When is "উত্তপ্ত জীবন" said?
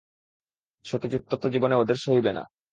1.15-1.71